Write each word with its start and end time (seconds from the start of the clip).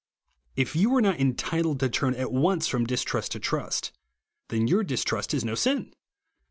If 0.55 0.73
jou 0.73 0.95
are 0.95 1.01
not 1.03 1.19
entitled 1.19 1.79
to 1.81 1.87
turn 1.87 2.15
at 2.15 2.31
once 2.31 2.67
from 2.67 2.87
distrust 2.87 3.33
to 3.33 3.39
trust, 3.39 3.91
then 4.49 4.67
your 4.67 4.83
distrust 4.83 5.31
is 5.31 5.45
no 5.45 5.53
sin. 5.53 5.93